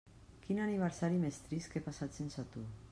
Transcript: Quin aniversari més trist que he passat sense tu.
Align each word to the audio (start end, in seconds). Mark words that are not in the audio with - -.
Quin 0.45 0.61
aniversari 0.63 1.21
més 1.27 1.39
trist 1.47 1.73
que 1.75 1.81
he 1.83 1.87
passat 1.91 2.21
sense 2.23 2.51
tu. 2.57 2.69